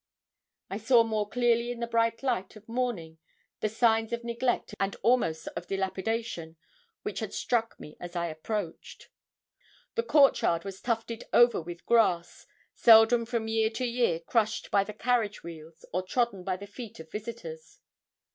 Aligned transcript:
I 0.67 0.79
saw 0.79 1.03
more 1.03 1.29
clearly 1.29 1.69
in 1.71 1.79
the 1.79 1.85
bright 1.85 2.23
light 2.23 2.55
of 2.55 2.67
morning 2.67 3.19
the 3.59 3.69
signs 3.69 4.11
of 4.11 4.23
neglect 4.23 4.73
and 4.79 4.95
almost 5.03 5.47
of 5.49 5.67
dilapidation 5.67 6.55
which 7.03 7.19
had 7.19 7.35
struck 7.35 7.79
me 7.79 7.97
as 7.99 8.15
I 8.15 8.25
approached. 8.25 9.09
The 9.93 10.01
court 10.01 10.41
yard 10.41 10.63
was 10.65 10.81
tufted 10.81 11.25
over 11.31 11.61
with 11.61 11.85
grass, 11.85 12.47
seldom 12.73 13.27
from 13.27 13.47
year 13.47 13.69
to 13.69 13.85
year 13.85 14.19
crushed 14.19 14.71
by 14.71 14.83
the 14.83 14.93
carriage 14.95 15.43
wheels, 15.43 15.85
or 15.93 16.01
trodden 16.01 16.43
by 16.43 16.57
the 16.57 16.65
feet 16.65 16.99
of 16.99 17.11
visitors. 17.11 17.77